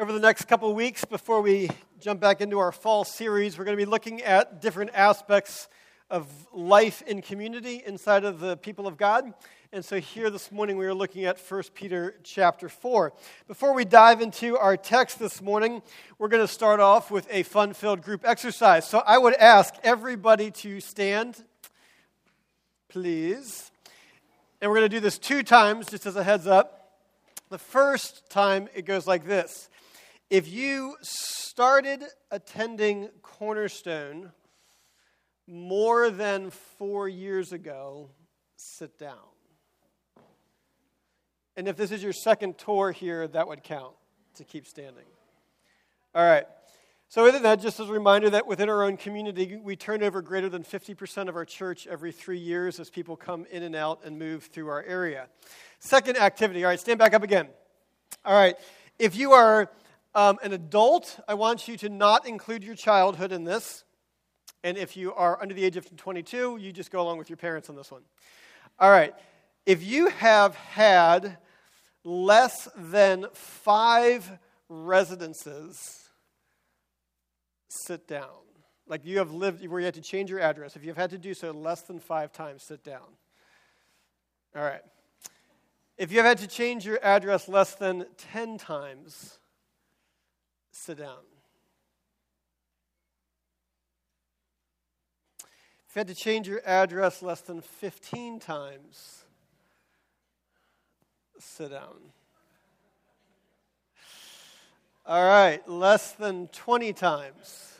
[0.00, 1.68] Over the next couple of weeks, before we
[2.00, 5.68] jump back into our fall series, we're going to be looking at different aspects
[6.08, 9.34] of life in community inside of the people of God.
[9.74, 13.12] And so here this morning we are looking at 1 Peter chapter 4.
[13.46, 15.82] Before we dive into our text this morning,
[16.18, 18.88] we're going to start off with a fun-filled group exercise.
[18.88, 21.44] So I would ask everybody to stand,
[22.88, 23.70] please.
[24.62, 26.78] And we're going to do this two times just as a heads up.
[27.50, 29.68] The first time it goes like this.
[30.30, 34.30] If you started attending Cornerstone
[35.48, 38.10] more than four years ago,
[38.54, 39.16] sit down.
[41.56, 43.94] And if this is your second tour here, that would count
[44.36, 45.04] to keep standing.
[46.14, 46.46] All right.
[47.08, 50.22] So, within that, just as a reminder that within our own community, we turn over
[50.22, 54.02] greater than 50% of our church every three years as people come in and out
[54.04, 55.26] and move through our area.
[55.80, 56.62] Second activity.
[56.62, 57.48] All right, stand back up again.
[58.24, 58.54] All right.
[59.00, 59.68] If you are
[60.14, 63.84] um, an adult, I want you to not include your childhood in this.
[64.62, 67.36] And if you are under the age of 22, you just go along with your
[67.36, 68.02] parents on this one.
[68.78, 69.14] All right.
[69.66, 71.38] If you have had
[72.04, 74.30] less than five
[74.68, 76.08] residences,
[77.68, 78.28] sit down.
[78.86, 80.76] Like you have lived where you had to change your address.
[80.76, 83.06] If you've had to do so less than five times, sit down.
[84.56, 84.82] All right.
[85.96, 89.39] If you have had to change your address less than 10 times,
[90.70, 91.24] sit down.
[95.88, 99.24] If you had to change your address less than 15 times,
[101.38, 101.96] sit down.
[105.04, 107.70] All right, less than 20 times.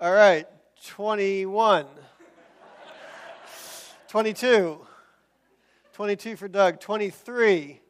[0.00, 0.46] All right,
[0.86, 1.86] 21.
[4.08, 4.86] 22.
[5.92, 6.80] 22 for Doug.
[6.80, 7.80] 23.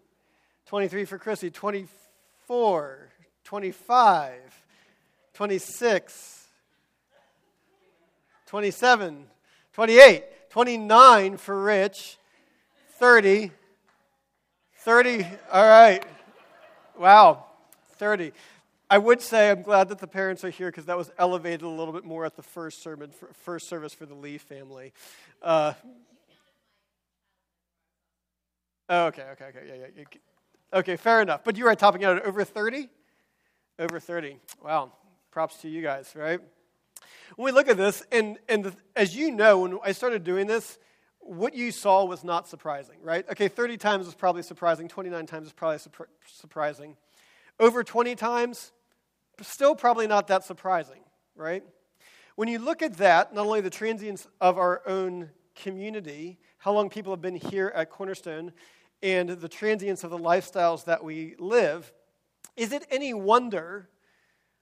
[0.71, 3.09] 23 for Chrissy, 24,
[3.43, 4.65] 25,
[5.35, 6.47] 26,
[8.47, 9.25] 27,
[9.72, 12.19] 28, 29 for Rich,
[13.00, 13.50] 30,
[14.77, 16.05] 30, all right.
[16.97, 17.47] Wow,
[17.97, 18.31] 30.
[18.89, 21.69] I would say I'm glad that the parents are here because that was elevated a
[21.69, 23.11] little bit more at the first sermon,
[23.43, 24.93] first service for the Lee family.
[25.43, 25.73] Uh,
[28.89, 30.05] oh, okay, okay, okay, yeah, yeah.
[30.72, 31.42] Okay, fair enough.
[31.44, 32.88] But you are topping out at over 30?
[33.78, 34.36] Over 30.
[34.62, 34.92] Wow.
[35.31, 36.41] Props to you guys, right?
[37.36, 40.47] When we look at this, and, and the, as you know, when I started doing
[40.47, 40.78] this,
[41.20, 43.28] what you saw was not surprising, right?
[43.31, 45.78] Okay, 30 times is probably surprising, 29 times is probably
[46.26, 46.97] surprising.
[47.58, 48.72] Over 20 times,
[49.41, 51.00] still probably not that surprising,
[51.37, 51.62] right?
[52.37, 56.88] When you look at that, not only the transients of our own community, how long
[56.88, 58.52] people have been here at Cornerstone,
[59.03, 61.93] and the transience of the lifestyles that we live,
[62.56, 63.88] is it any wonder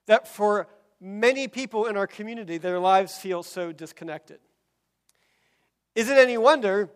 [0.05, 0.67] that for
[1.01, 4.39] many people in our community, their lives feel so disconnected?
[5.95, 6.89] Is it any wonder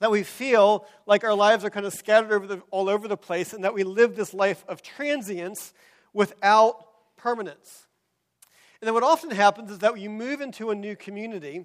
[0.00, 3.16] that we feel like our lives are kind of scattered over the, all over the
[3.16, 5.72] place and that we live this life of transience
[6.12, 7.86] without permanence?
[8.80, 11.64] And then what often happens is that you move into a new community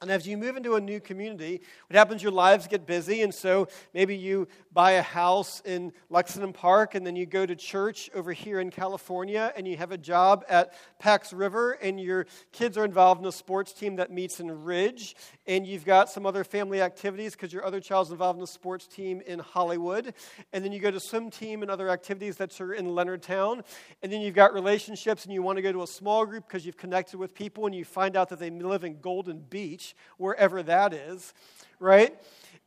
[0.00, 2.22] and as you move into a new community, what happens?
[2.22, 7.04] Your lives get busy, and so maybe you buy a house in Lexington Park, and
[7.04, 10.74] then you go to church over here in California, and you have a job at
[11.00, 15.16] Pax River, and your kids are involved in a sports team that meets in Ridge,
[15.48, 18.86] and you've got some other family activities because your other child's involved in a sports
[18.86, 20.14] team in Hollywood,
[20.52, 23.64] and then you go to swim team and other activities that are in Leonardtown,
[24.04, 26.64] and then you've got relationships, and you want to go to a small group because
[26.64, 30.62] you've connected with people, and you find out that they live in Golden Beach wherever
[30.62, 31.32] that is,
[31.78, 32.18] right?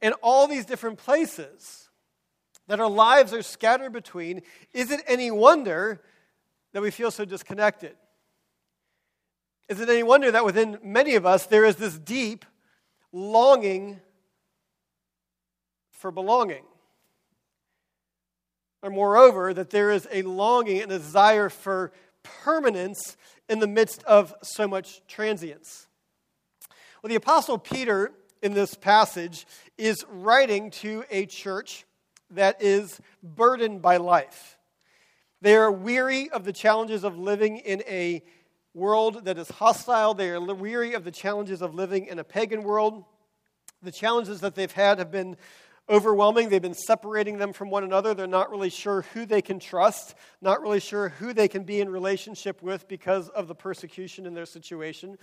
[0.01, 1.89] And all these different places
[2.67, 4.41] that our lives are scattered between,
[4.73, 6.01] is it any wonder
[6.73, 7.95] that we feel so disconnected?
[9.67, 12.45] Is it any wonder that within many of us there is this deep
[13.11, 14.01] longing
[15.91, 16.63] for belonging?
[18.81, 21.91] Or moreover, that there is a longing and a desire for
[22.23, 23.15] permanence
[23.47, 25.87] in the midst of so much transience.
[27.01, 28.11] Well, the Apostle Peter
[28.43, 31.87] in this passage is writing to a church
[32.29, 34.59] that is burdened by life.
[35.41, 38.21] They are weary of the challenges of living in a
[38.75, 40.13] world that is hostile.
[40.13, 43.03] They are weary of the challenges of living in a pagan world.
[43.81, 45.37] The challenges that they've had have been
[45.89, 46.49] overwhelming.
[46.49, 48.13] They've been separating them from one another.
[48.13, 51.81] They're not really sure who they can trust, not really sure who they can be
[51.81, 55.17] in relationship with because of the persecution in their situation.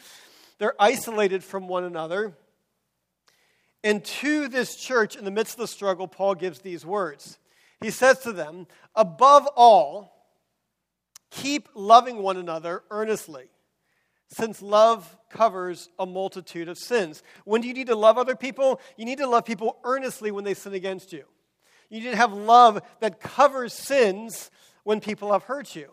[0.59, 2.37] They're isolated from one another.
[3.85, 7.39] And to this church, in the midst of the struggle, Paul gives these words.
[7.81, 10.27] He says to them, Above all,
[11.31, 13.45] keep loving one another earnestly,
[14.29, 17.23] since love covers a multitude of sins.
[17.45, 18.81] When do you need to love other people?
[18.97, 21.25] You need to love people earnestly when they sin against you.
[21.89, 24.51] You need to have love that covers sins
[24.83, 25.93] when people have hurt you.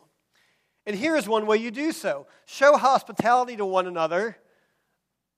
[0.86, 4.38] And here's one way you do so show hospitality to one another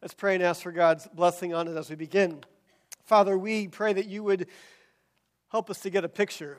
[0.00, 2.44] Let's pray and ask for God's blessing on it as we begin.
[3.04, 4.46] Father, we pray that you would
[5.48, 6.58] help us to get a picture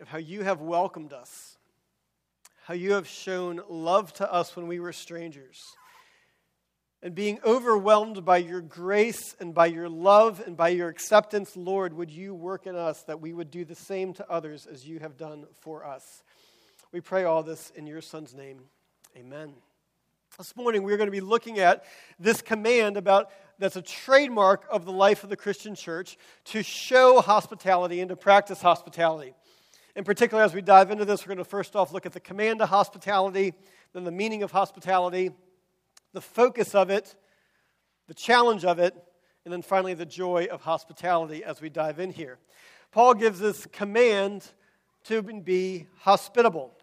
[0.00, 1.58] of how you have welcomed us,
[2.64, 5.62] how you have shown love to us when we were strangers.
[7.02, 11.92] And being overwhelmed by your grace and by your love and by your acceptance, Lord,
[11.92, 14.98] would you work in us that we would do the same to others as you
[15.00, 16.22] have done for us?
[16.90, 18.60] We pray all this in your Son's name.
[19.14, 19.52] Amen.
[20.36, 21.84] This morning, we're going to be looking at
[22.20, 27.20] this command about that's a trademark of the life of the Christian church to show
[27.20, 29.34] hospitality and to practice hospitality.
[29.96, 32.20] In particular, as we dive into this, we're going to first off look at the
[32.20, 33.52] command of hospitality,
[33.92, 35.32] then the meaning of hospitality,
[36.12, 37.16] the focus of it,
[38.06, 38.94] the challenge of it,
[39.44, 42.38] and then finally the joy of hospitality as we dive in here.
[42.92, 44.52] Paul gives this command
[45.04, 46.76] to be hospitable.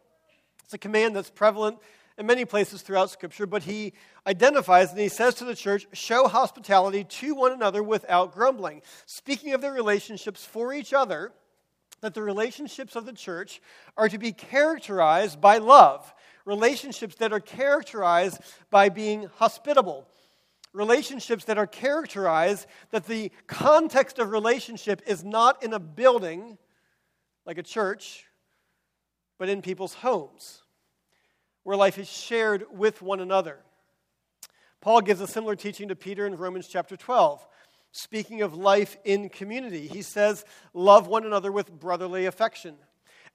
[0.66, 1.78] It's a command that's prevalent
[2.18, 3.94] in many places throughout Scripture, but he
[4.26, 8.82] identifies and he says to the church, show hospitality to one another without grumbling.
[9.06, 11.34] Speaking of their relationships for each other,
[12.02, 13.62] that the relationships of the church
[13.98, 16.14] are to be characterized by love,
[16.46, 18.40] relationships that are characterized
[18.70, 20.08] by being hospitable.
[20.72, 26.58] Relationships that are characterized that the context of relationship is not in a building
[27.46, 28.26] like a church,
[29.38, 30.62] but in people's homes
[31.66, 33.58] where life is shared with one another.
[34.82, 37.46] Paul gives a similar teaching to Peter in Romans chapter 12.
[37.92, 40.46] Speaking of life in community, he says,
[40.76, 42.76] Love one another with brotherly affection,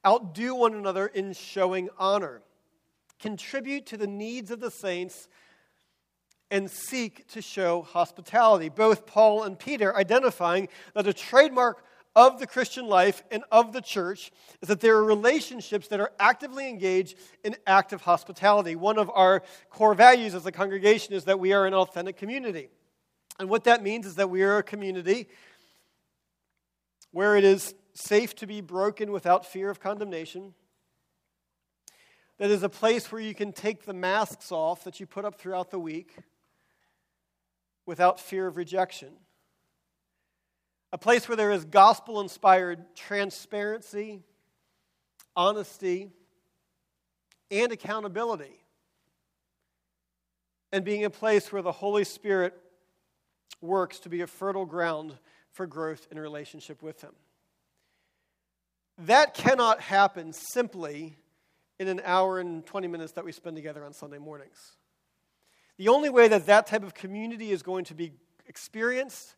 [0.07, 2.41] outdo one another in showing honor,
[3.19, 5.27] contribute to the needs of the saints,
[6.53, 8.69] and seek to show hospitality.
[8.69, 11.85] Both Paul and Peter identifying that a trademark
[12.17, 16.13] of the Christian life and of the church is that there are relationships that are
[16.19, 18.75] actively engaged in active hospitality.
[18.75, 22.69] One of our core values as a congregation is that we are an authentic community.
[23.39, 25.29] And what that means is that we are a community
[27.13, 30.55] where it is safe to be broken without fear of condemnation.
[32.39, 35.37] That is a place where you can take the masks off that you put up
[35.37, 36.17] throughout the week
[37.87, 39.11] without fear of rejection
[40.93, 44.23] a place where there is gospel inspired transparency,
[45.37, 46.11] honesty,
[47.51, 48.65] and accountability,
[50.73, 52.55] and being a place where the Holy Spirit
[53.61, 55.17] works to be a fertile ground
[55.51, 57.13] for growth in relationship with Him.
[58.99, 61.17] That cannot happen simply
[61.79, 64.77] in an hour and 20 minutes that we spend together on Sunday mornings.
[65.79, 68.13] The only way that that type of community is going to be
[68.47, 69.35] experienced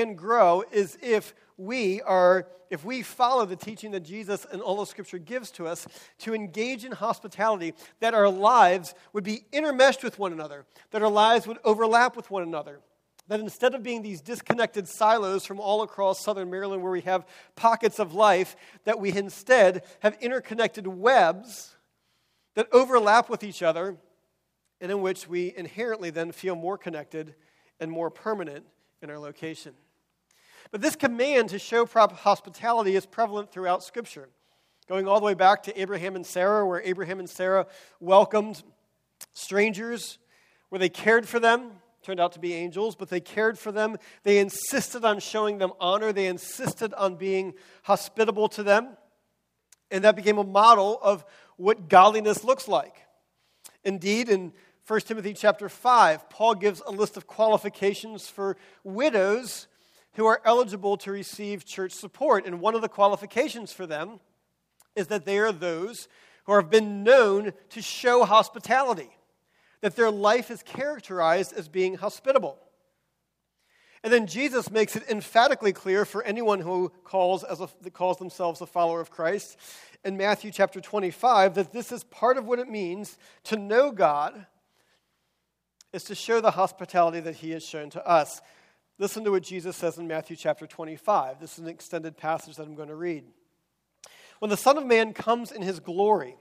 [0.00, 4.80] and grow is if we are if we follow the teaching that Jesus and all
[4.80, 5.86] of scripture gives to us
[6.18, 11.10] to engage in hospitality that our lives would be intermeshed with one another that our
[11.10, 12.80] lives would overlap with one another
[13.28, 17.26] that instead of being these disconnected silos from all across southern Maryland where we have
[17.54, 21.76] pockets of life that we instead have interconnected webs
[22.54, 23.96] that overlap with each other
[24.80, 27.34] and in which we inherently then feel more connected
[27.80, 28.66] and more permanent
[29.02, 29.74] in our location.
[30.70, 34.28] But this command to show proper hospitality is prevalent throughout Scripture,
[34.88, 37.66] going all the way back to Abraham and Sarah, where Abraham and Sarah
[38.00, 38.62] welcomed
[39.32, 40.18] strangers,
[40.68, 41.72] where they cared for them.
[42.02, 43.96] Turned out to be angels, but they cared for them.
[44.24, 46.12] They insisted on showing them honor.
[46.12, 48.98] They insisted on being hospitable to them.
[49.90, 51.24] And that became a model of
[51.56, 52.96] what godliness looks like.
[53.84, 54.52] Indeed, in
[54.86, 59.66] 1 Timothy chapter 5, Paul gives a list of qualifications for widows
[60.14, 62.46] who are eligible to receive church support.
[62.46, 64.20] And one of the qualifications for them
[64.96, 66.08] is that they are those
[66.44, 69.10] who have been known to show hospitality,
[69.80, 72.58] that their life is characterized as being hospitable.
[74.02, 78.60] And then Jesus makes it emphatically clear for anyone who calls, as a, calls themselves
[78.60, 79.56] a follower of Christ
[80.04, 84.46] in Matthew chapter 25 that this is part of what it means to know God
[85.94, 88.42] is to show the hospitality that he has shown to us.
[88.98, 91.40] Listen to what Jesus says in Matthew chapter 25.
[91.40, 93.24] This is an extended passage that I'm going to read.
[94.38, 96.36] When the Son of Man comes in his glory,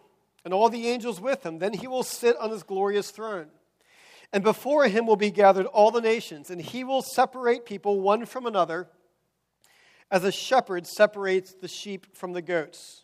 [0.45, 3.47] and all the angels with him, then he will sit on his glorious throne.
[4.31, 8.25] And before him will be gathered all the nations, and he will separate people one
[8.25, 8.87] from another,
[10.11, 13.03] as a shepherd separates the sheep from the goats.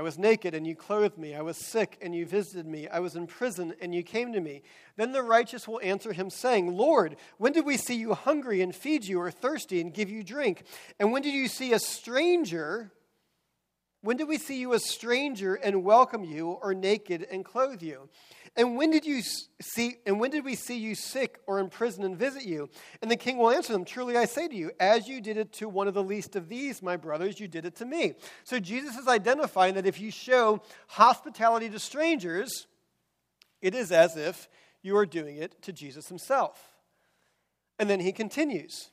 [0.00, 1.34] I was naked and you clothed me.
[1.34, 2.88] I was sick and you visited me.
[2.88, 4.62] I was in prison and you came to me.
[4.96, 8.74] Then the righteous will answer him, saying, Lord, when did we see you hungry and
[8.74, 10.62] feed you, or thirsty and give you drink?
[10.98, 12.92] And when did you see a stranger?
[14.00, 18.08] When did we see you a stranger and welcome you, or naked and clothe you?
[18.56, 19.22] And when did you
[19.60, 22.68] see and when did we see you sick or in prison and visit you?
[23.00, 25.52] And the king will answer them, Truly I say to you, as you did it
[25.54, 28.14] to one of the least of these, my brothers, you did it to me.
[28.44, 32.66] So Jesus is identifying that if you show hospitality to strangers,
[33.62, 34.48] it is as if
[34.82, 36.72] you are doing it to Jesus himself.
[37.78, 38.90] And then he continues.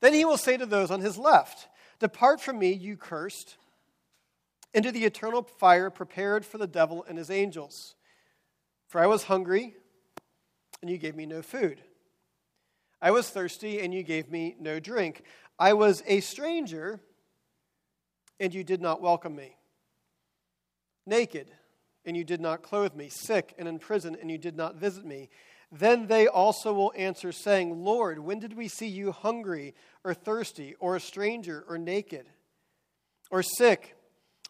[0.00, 3.56] Then he will say to those on his left, Depart from me, you cursed,
[4.72, 7.94] into the eternal fire prepared for the devil and his angels.
[8.96, 9.74] For I was hungry,
[10.80, 11.82] and you gave me no food.
[13.02, 15.22] I was thirsty, and you gave me no drink.
[15.58, 16.98] I was a stranger,
[18.40, 19.58] and you did not welcome me.
[21.04, 21.50] Naked,
[22.06, 23.10] and you did not clothe me.
[23.10, 25.28] Sick and in prison, and you did not visit me.
[25.70, 29.74] Then they also will answer, saying, Lord, when did we see you hungry,
[30.04, 32.30] or thirsty, or a stranger, or naked,
[33.30, 33.94] or sick?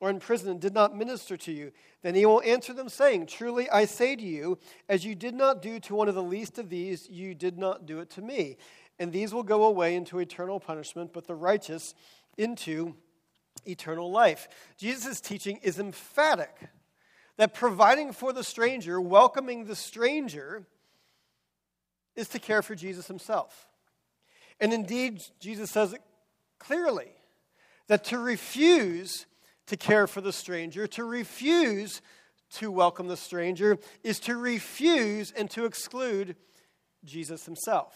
[0.00, 1.72] Or in prison and did not minister to you?
[2.02, 5.62] Then he will answer them, saying, Truly I say to you, as you did not
[5.62, 8.56] do to one of the least of these, you did not do it to me.
[8.98, 11.94] And these will go away into eternal punishment, but the righteous
[12.38, 12.94] into
[13.66, 14.48] eternal life.
[14.76, 16.68] Jesus' teaching is emphatic
[17.36, 20.66] that providing for the stranger, welcoming the stranger,
[22.14, 23.68] is to care for Jesus himself.
[24.58, 26.00] And indeed, Jesus says it
[26.58, 27.10] clearly
[27.88, 29.26] that to refuse
[29.66, 30.86] to care for the stranger.
[30.86, 32.00] To refuse
[32.52, 36.36] to welcome the stranger is to refuse and to exclude
[37.04, 37.94] Jesus himself.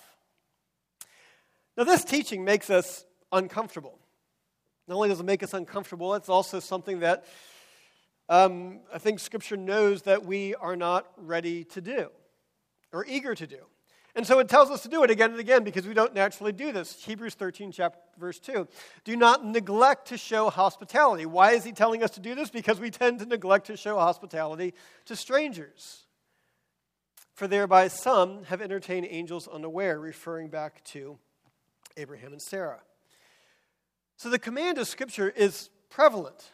[1.77, 3.99] Now, this teaching makes us uncomfortable.
[4.89, 7.25] Not only does it make us uncomfortable, it's also something that
[8.29, 12.11] um, I think Scripture knows that we are not ready to do
[12.93, 13.59] or eager to do.
[14.17, 16.52] And so it tells us to do it again and again because we don't naturally
[16.52, 17.02] do this.
[17.05, 18.67] Hebrews 13, chapter, verse 2.
[19.05, 21.26] Do not neglect to show hospitality.
[21.26, 22.50] Why is he telling us to do this?
[22.50, 24.75] Because we tend to neglect to show hospitality
[25.07, 26.07] to strangers.
[27.35, 31.19] For thereby some have entertained angels unaware, referring back to
[31.97, 32.81] Abraham and Sarah.
[34.17, 36.52] So the command of Scripture is prevalent.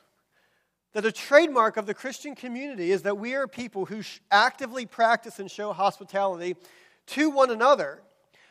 [0.92, 5.38] That a trademark of the Christian community is that we are people who actively practice
[5.38, 6.56] and show hospitality
[7.08, 8.02] to one another.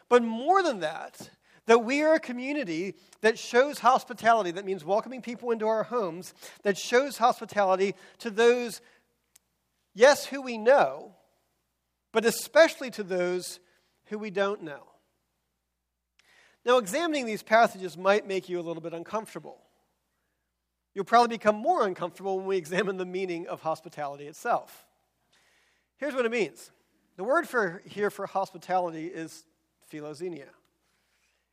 [0.09, 1.29] But more than that,
[1.65, 6.33] that we are a community that shows hospitality, that means welcoming people into our homes,
[6.63, 8.81] that shows hospitality to those,
[9.93, 11.13] yes, who we know,
[12.11, 13.59] but especially to those
[14.05, 14.83] who we don't know.
[16.65, 19.57] Now, examining these passages might make you a little bit uncomfortable.
[20.93, 24.85] You'll probably become more uncomfortable when we examine the meaning of hospitality itself.
[25.97, 26.71] Here's what it means
[27.17, 29.45] the word for here for hospitality is
[29.91, 30.49] philoxenia.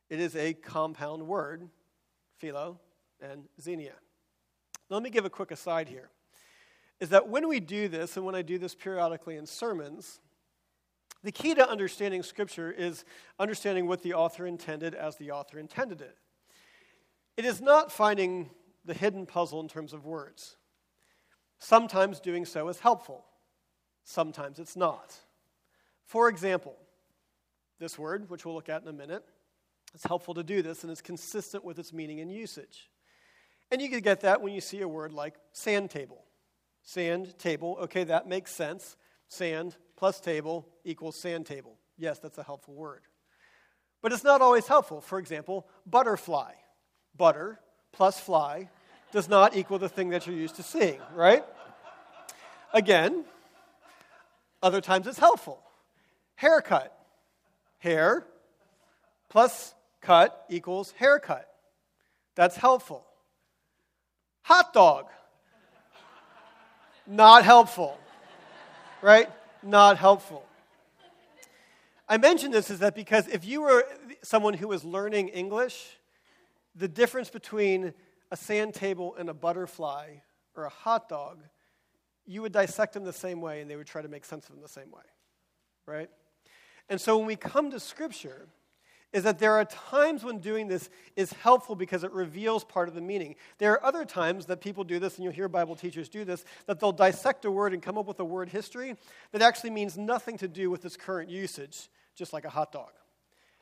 [0.09, 1.69] It is a compound word,
[2.37, 2.79] philo
[3.21, 3.93] and xenia.
[4.89, 6.09] Let me give a quick aside here.
[6.99, 10.19] Is that when we do this, and when I do this periodically in sermons,
[11.23, 13.05] the key to understanding Scripture is
[13.39, 16.17] understanding what the author intended as the author intended it.
[17.37, 18.49] It is not finding
[18.85, 20.57] the hidden puzzle in terms of words.
[21.59, 23.25] Sometimes doing so is helpful,
[24.03, 25.15] sometimes it's not.
[26.05, 26.75] For example,
[27.79, 29.23] this word, which we'll look at in a minute,
[29.93, 32.89] it's helpful to do this and it's consistent with its meaning and usage.
[33.71, 36.23] And you can get that when you see a word like sand table.
[36.83, 38.95] Sand table, okay, that makes sense.
[39.27, 41.77] Sand plus table equals sand table.
[41.97, 43.01] Yes, that's a helpful word.
[44.01, 44.99] But it's not always helpful.
[44.99, 46.53] For example, butterfly.
[47.15, 47.59] Butter
[47.91, 48.69] plus fly
[49.11, 51.43] does not equal the thing that you're used to seeing, right?
[52.73, 53.23] Again,
[54.61, 55.61] other times it's helpful.
[56.35, 56.97] Haircut.
[57.79, 58.25] Hair
[59.29, 61.49] plus cut equals haircut.
[62.35, 63.05] That's helpful.
[64.43, 65.07] Hot dog.
[67.07, 67.97] Not helpful.
[69.01, 69.29] Right?
[69.63, 70.45] Not helpful.
[72.07, 73.85] I mention this is that because if you were
[74.21, 75.97] someone who was learning English,
[76.75, 77.93] the difference between
[78.31, 80.09] a sand table and a butterfly
[80.55, 81.39] or a hot dog,
[82.25, 84.55] you would dissect them the same way and they would try to make sense of
[84.55, 85.03] them the same way.
[85.85, 86.09] Right?
[86.89, 88.47] And so when we come to Scripture,
[89.13, 92.95] is that there are times when doing this is helpful because it reveals part of
[92.95, 93.35] the meaning.
[93.59, 96.43] There are other times that people do this, and you'll hear Bible teachers do this,
[96.65, 98.95] that they'll dissect a word and come up with a word history
[99.31, 102.89] that actually means nothing to do with its current usage, just like a hot dog.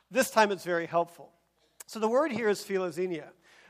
[0.09, 1.31] This time it's very helpful.
[1.85, 3.27] So the word here is philoxenia,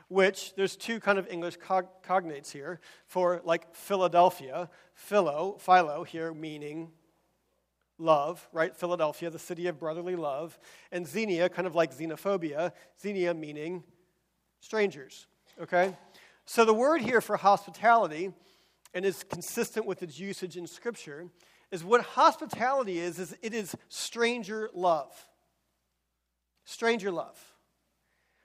[0.07, 6.31] which there's two kind of English cog- cognates here for like Philadelphia, philo, philo here
[6.31, 6.91] meaning
[8.01, 8.75] love, right?
[8.75, 10.57] Philadelphia, the city of brotherly love,
[10.91, 13.83] and xenia, kind of like xenophobia, xenia meaning
[14.59, 15.27] strangers,
[15.61, 15.95] okay?
[16.45, 18.31] So the word here for hospitality,
[18.93, 21.27] and is consistent with its usage in Scripture,
[21.71, 25.13] is what hospitality is, is it is stranger love.
[26.65, 27.39] Stranger love.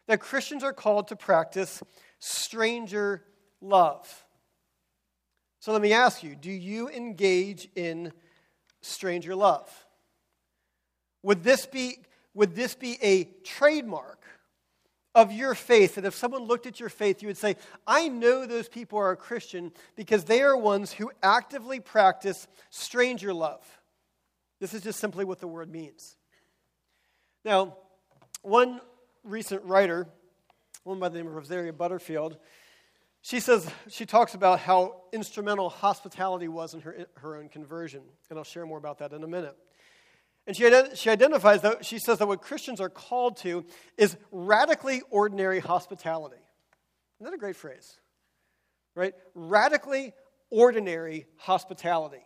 [0.07, 1.83] That Christians are called to practice
[2.21, 3.25] stranger
[3.61, 4.25] love.
[5.59, 8.13] So let me ask you do you engage in
[8.87, 9.69] stranger love?
[11.23, 11.99] Would this be,
[12.35, 14.23] would this be a trademark
[15.15, 18.47] of your faith that if someone looked at your faith, you would say, I know
[18.47, 23.65] those people are a Christian because they are ones who actively practice stranger love?
[24.61, 26.17] This is just simply what the word means.
[27.45, 27.77] Now,
[28.43, 28.81] one
[29.25, 30.07] recent writer,
[30.85, 32.39] one by the name of Rosaria Butterfield,
[33.27, 38.03] she says, she talks about how instrumental hospitality was in her, her own conversion.
[38.31, 39.57] And I'll share more about that in a minute.
[40.47, 43.65] And she, she identifies that, she says that what Christians are called to
[43.99, 46.37] is radically ordinary hospitality.
[47.17, 47.97] Isn't that a great phrase?
[48.95, 49.13] Right?
[49.35, 50.15] Radically
[50.51, 52.25] ordinary hospitality.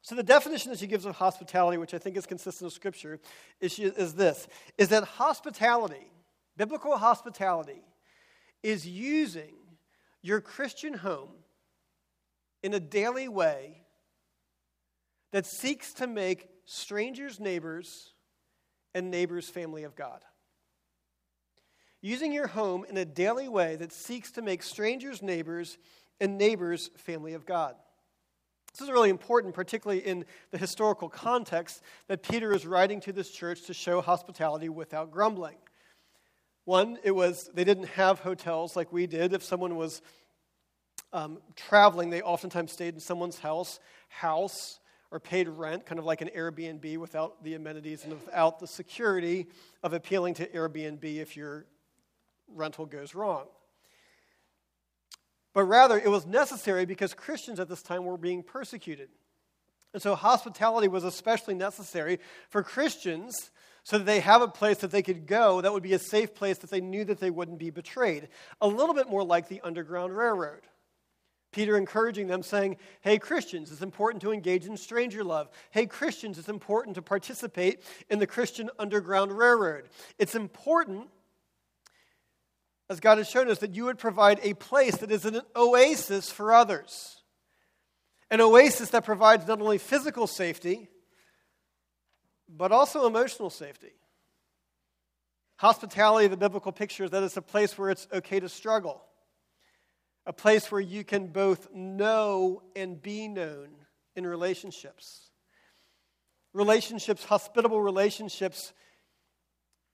[0.00, 3.20] So the definition that she gives of hospitality, which I think is consistent with Scripture,
[3.60, 6.10] is, she, is this, is that hospitality,
[6.56, 7.82] biblical hospitality,
[8.62, 9.57] is using
[10.22, 11.30] your Christian home
[12.62, 13.82] in a daily way
[15.32, 18.12] that seeks to make strangers neighbors
[18.94, 20.20] and neighbors family of God.
[22.00, 25.78] Using your home in a daily way that seeks to make strangers neighbors
[26.20, 27.74] and neighbors family of God.
[28.72, 33.30] This is really important, particularly in the historical context that Peter is writing to this
[33.30, 35.56] church to show hospitality without grumbling.
[36.68, 39.32] One, it was they didn't have hotels like we did.
[39.32, 40.02] If someone was
[41.14, 44.78] um, traveling, they oftentimes stayed in someone's house, house,
[45.10, 49.46] or paid rent, kind of like an Airbnb, without the amenities and without the security
[49.82, 51.64] of appealing to Airbnb if your
[52.54, 53.46] rental goes wrong.
[55.54, 59.08] But rather, it was necessary because Christians at this time were being persecuted.
[59.94, 63.52] And so, hospitality was especially necessary for Christians
[63.88, 66.34] so that they have a place that they could go that would be a safe
[66.34, 68.28] place that they knew that they wouldn't be betrayed.
[68.60, 70.60] A little bit more like the Underground Railroad.
[71.52, 75.48] Peter encouraging them, saying, Hey, Christians, it's important to engage in stranger love.
[75.70, 79.88] Hey, Christians, it's important to participate in the Christian Underground Railroad.
[80.18, 81.08] It's important,
[82.90, 86.30] as God has shown us, that you would provide a place that is an oasis
[86.30, 87.22] for others.
[88.30, 90.90] An oasis that provides not only physical safety,
[92.48, 93.92] but also emotional safety.
[95.56, 99.02] Hospitality, the biblical picture, is that it's a place where it's okay to struggle,
[100.24, 103.68] a place where you can both know and be known
[104.14, 105.30] in relationships.
[106.52, 108.72] Relationships, hospitable relationships,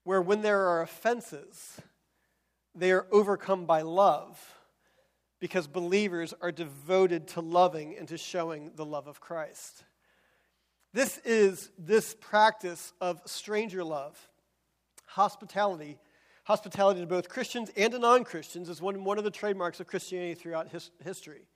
[0.04, 1.80] where when there are offenses,
[2.74, 4.38] they are overcome by love
[5.40, 9.84] because believers are devoted to loving and to showing the love of Christ.
[10.94, 14.16] This is this practice of stranger love,
[15.06, 15.98] hospitality.
[16.44, 19.88] Hospitality to both Christians and to non Christians is one, one of the trademarks of
[19.88, 21.48] Christianity throughout his, history.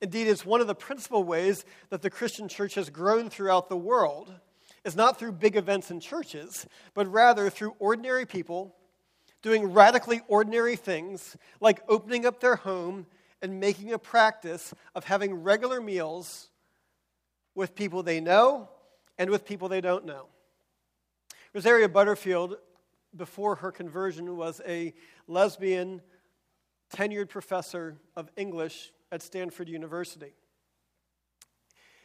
[0.00, 3.76] Indeed, it's one of the principal ways that the Christian church has grown throughout the
[3.76, 4.32] world,
[4.84, 8.74] is not through big events in churches, but rather through ordinary people
[9.42, 13.06] doing radically ordinary things like opening up their home
[13.42, 16.48] and making a practice of having regular meals
[17.54, 18.68] with people they know
[19.18, 20.26] and with people they don't know.
[21.54, 22.56] Rosaria Butterfield,
[23.14, 24.94] before her conversion, was a
[25.26, 26.00] lesbian
[26.94, 30.34] tenured professor of English at Stanford University.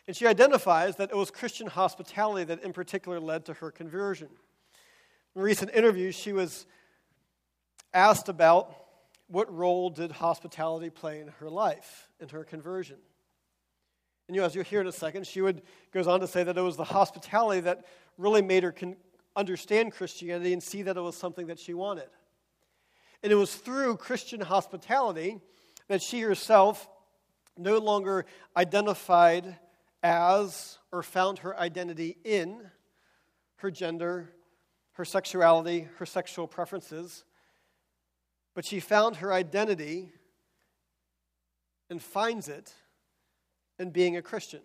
[0.07, 4.29] And she identifies that it was Christian hospitality that, in particular, led to her conversion.
[5.35, 6.65] In recent interviews, she was
[7.93, 8.75] asked about
[9.27, 12.97] what role did hospitality play in her life, in her conversion.
[14.27, 15.61] And you know, as you'll hear in a second, she would
[15.91, 17.85] goes on to say that it was the hospitality that
[18.17, 18.97] really made her con-
[19.35, 22.09] understand Christianity and see that it was something that she wanted.
[23.23, 25.39] And it was through Christian hospitality
[25.87, 26.89] that she herself
[27.57, 29.57] no longer identified
[30.03, 32.69] as or found her identity in
[33.57, 34.33] her gender,
[34.93, 37.23] her sexuality, her sexual preferences,
[38.53, 40.11] but she found her identity
[41.89, 42.73] and finds it
[43.79, 44.61] in being a Christian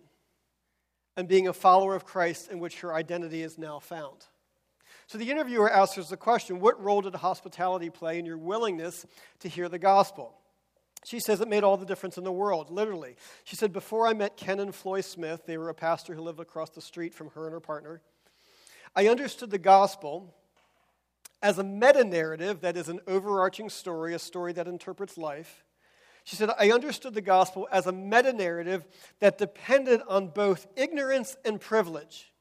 [1.15, 4.25] and being a follower of Christ in which her identity is now found.
[5.07, 9.05] So the interviewer asks us the question What role did hospitality play in your willingness
[9.39, 10.35] to hear the gospel?
[11.05, 13.17] She says it made all the difference in the world, literally.
[13.43, 16.39] She said, Before I met Ken and Floy Smith, they were a pastor who lived
[16.39, 18.01] across the street from her and her partner,
[18.95, 20.33] I understood the gospel
[21.41, 25.62] as a meta narrative that is an overarching story, a story that interprets life.
[26.23, 28.85] She said, I understood the gospel as a meta narrative
[29.19, 32.31] that depended on both ignorance and privilege.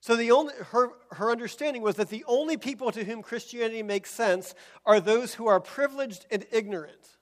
[0.00, 4.10] So the only, her, her understanding was that the only people to whom Christianity makes
[4.12, 7.16] sense are those who are privileged and ignorant.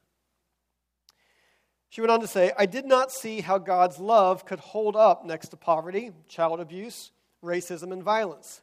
[1.88, 5.25] She went on to say, I did not see how God's love could hold up
[5.25, 7.11] next to poverty, child abuse,
[7.42, 8.61] racism, and violence.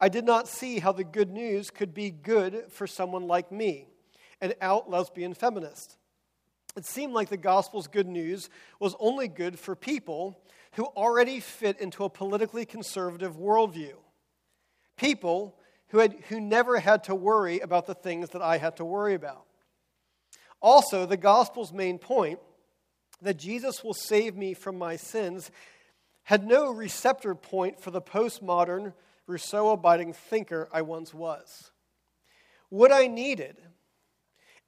[0.00, 3.86] I did not see how the good news could be good for someone like me,
[4.42, 5.96] an out lesbian feminist.
[6.76, 8.50] It seemed like the gospel's good news
[8.80, 10.38] was only good for people
[10.74, 13.94] who already fit into a politically conservative worldview.
[14.96, 15.56] People
[15.88, 19.14] who, had, who never had to worry about the things that I had to worry
[19.14, 19.44] about.
[20.60, 22.38] Also, the gospel's main point,
[23.20, 25.50] that Jesus will save me from my sins,
[26.24, 28.94] had no receptor point for the postmodern,
[29.26, 31.70] Rousseau abiding thinker I once was.
[32.70, 33.56] What I needed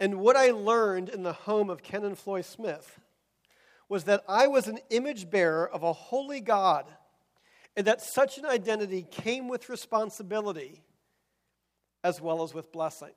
[0.00, 3.00] and what I learned in the home of Ken and Floy Smith
[3.88, 6.87] was that I was an image bearer of a holy God,
[7.76, 10.83] and that such an identity came with responsibility
[12.02, 13.12] as well as with blessing.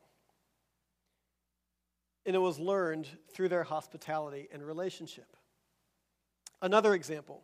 [2.26, 5.38] And it was learned through their hospitality and relationship.
[6.62, 7.44] Another example,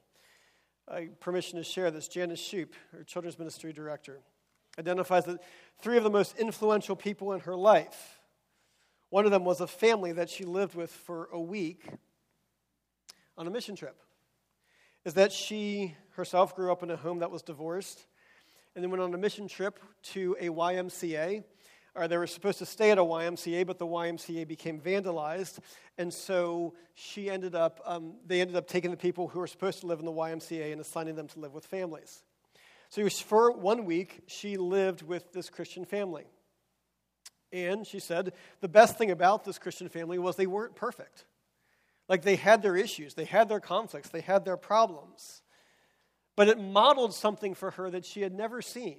[1.19, 4.19] permission to share this, Janice Shoup, her children's ministry director,
[4.77, 5.41] identifies that
[5.81, 8.19] three of the most influential people in her life,
[9.13, 11.85] one of them was a family that she lived with for a week
[13.37, 13.95] on a mission trip
[15.05, 18.07] is that she herself grew up in a home that was divorced
[18.73, 21.43] and then went on a mission trip to a YMCA.
[21.93, 25.59] Or they were supposed to stay at a YMCA, but the YMCA became vandalized,
[25.99, 27.81] and so she ended up.
[27.85, 30.71] Um, they ended up taking the people who were supposed to live in the YMCA
[30.71, 32.23] and assigning them to live with families.
[32.89, 36.25] So for one week, she lived with this Christian family,
[37.53, 41.25] and she said the best thing about this Christian family was they weren't perfect.
[42.09, 45.41] Like they had their issues, they had their conflicts, they had their problems.
[46.35, 48.97] But it modeled something for her that she had never seen.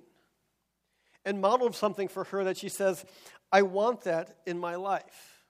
[1.25, 3.05] And modeled something for her that she says,
[3.51, 5.45] I want that in my life.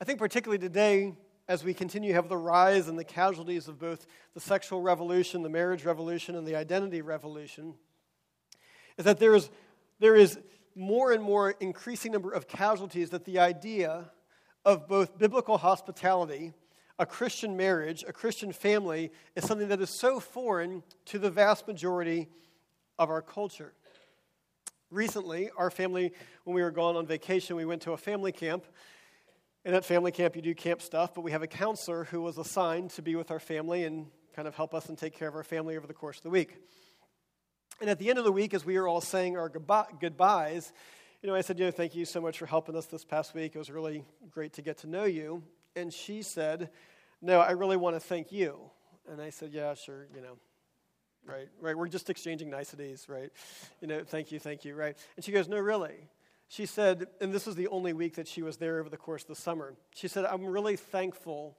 [0.00, 1.14] I think, particularly today,
[1.48, 5.42] as we continue to have the rise and the casualties of both the sexual revolution,
[5.42, 7.74] the marriage revolution, and the identity revolution,
[8.98, 9.48] is that there is,
[10.00, 10.38] there is
[10.76, 14.04] more and more increasing number of casualties that the idea
[14.64, 16.52] of both biblical hospitality,
[16.98, 21.66] a Christian marriage, a Christian family, is something that is so foreign to the vast
[21.66, 22.28] majority
[22.98, 23.72] of our culture.
[24.90, 26.12] Recently, our family,
[26.44, 28.66] when we were gone on vacation, we went to a family camp.
[29.64, 32.38] And at family camp, you do camp stuff, but we have a counselor who was
[32.38, 35.34] assigned to be with our family and kind of help us and take care of
[35.34, 36.58] our family over the course of the week.
[37.80, 40.72] And at the end of the week, as we were all saying our goodbyes,
[41.22, 43.34] you know, I said, you know, thank you so much for helping us this past
[43.34, 43.54] week.
[43.54, 45.42] It was really great to get to know you.
[45.74, 46.70] And she said,
[47.20, 48.58] no, I really want to thank you.
[49.10, 50.38] And I said, yeah, sure, you know,
[51.26, 51.76] right, right.
[51.76, 53.30] We're just exchanging niceties, right?
[53.80, 54.96] You know, thank you, thank you, right?
[55.16, 56.08] And she goes, no, really.
[56.48, 59.22] She said, and this was the only week that she was there over the course
[59.22, 59.74] of the summer.
[59.94, 61.56] She said, I'm really thankful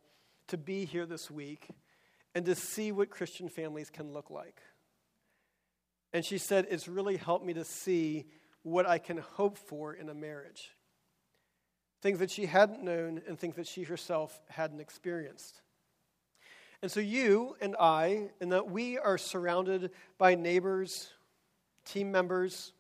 [0.47, 1.67] to be here this week
[2.34, 4.62] and to see what Christian families can look like.
[6.17, 8.25] And she said, it's really helped me to see
[8.63, 10.71] what I can hope for in a marriage.
[12.01, 15.62] Things that she hadn't known and things that she herself hadn't experienced.
[16.82, 21.13] And so, you and I, and that we are surrounded by neighbors,
[21.86, 22.73] team members,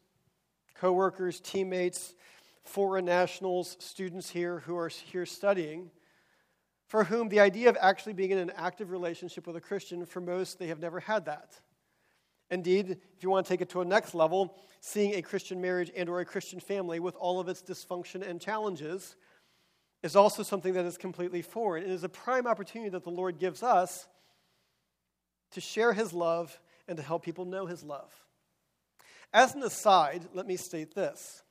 [0.73, 2.15] coworkers, teammates,
[2.63, 5.91] foreign nationals, students here who are here studying,
[6.87, 10.21] for whom the idea of actually being in an active relationship with a Christian, for
[10.21, 11.53] most, they have never had that.
[12.49, 15.91] Indeed, if you want to take it to a next level, seeing a Christian marriage
[15.95, 19.15] and or a Christian family with all of its dysfunction and challenges
[20.03, 21.83] is also something that is completely foreign.
[21.83, 24.07] It is a prime opportunity that the Lord gives us
[25.51, 26.57] to share his love
[26.87, 28.13] and to help people know his love.
[29.33, 31.43] As an aside, let me state this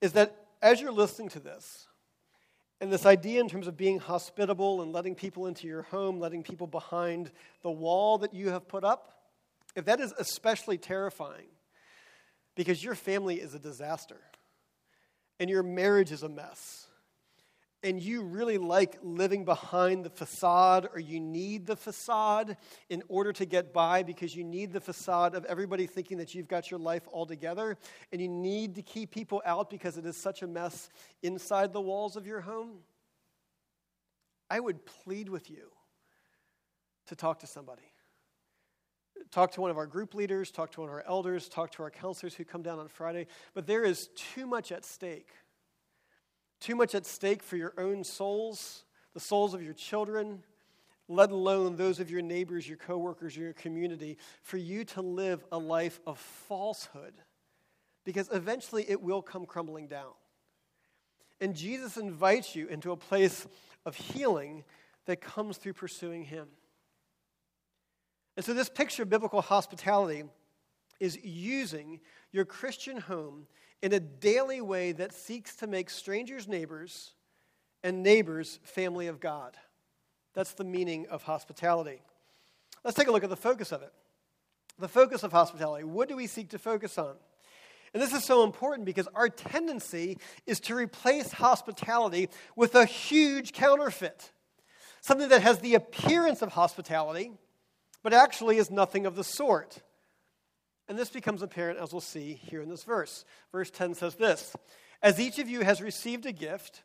[0.00, 1.86] is that as you're listening to this,
[2.80, 6.42] and this idea in terms of being hospitable and letting people into your home, letting
[6.42, 7.30] people behind
[7.62, 9.21] the wall that you have put up,
[9.74, 11.46] if that is especially terrifying
[12.54, 14.20] because your family is a disaster
[15.40, 16.86] and your marriage is a mess
[17.84, 22.56] and you really like living behind the facade or you need the facade
[22.88, 26.48] in order to get by because you need the facade of everybody thinking that you've
[26.48, 27.76] got your life all together
[28.12, 30.90] and you need to keep people out because it is such a mess
[31.22, 32.78] inside the walls of your home,
[34.48, 35.70] I would plead with you
[37.06, 37.91] to talk to somebody
[39.30, 41.82] talk to one of our group leaders, talk to one of our elders, talk to
[41.82, 43.26] our counselors who come down on Friday.
[43.54, 45.28] But there is too much at stake.
[46.60, 50.42] Too much at stake for your own souls, the souls of your children,
[51.08, 55.58] let alone those of your neighbors, your coworkers, your community, for you to live a
[55.58, 57.14] life of falsehood.
[58.04, 60.12] Because eventually it will come crumbling down.
[61.40, 63.46] And Jesus invites you into a place
[63.84, 64.62] of healing
[65.06, 66.46] that comes through pursuing Him.
[68.36, 70.24] And so, this picture of biblical hospitality
[71.00, 73.46] is using your Christian home
[73.82, 77.12] in a daily way that seeks to make strangers neighbors
[77.82, 79.56] and neighbors family of God.
[80.34, 82.00] That's the meaning of hospitality.
[82.84, 83.92] Let's take a look at the focus of it.
[84.78, 85.84] The focus of hospitality.
[85.84, 87.16] What do we seek to focus on?
[87.92, 90.16] And this is so important because our tendency
[90.46, 94.32] is to replace hospitality with a huge counterfeit.
[95.02, 97.32] Something that has the appearance of hospitality,
[98.02, 99.80] but actually is nothing of the sort.
[100.88, 103.24] And this becomes apparent as we'll see here in this verse.
[103.52, 104.54] Verse 10 says this
[105.02, 106.82] As each of you has received a gift,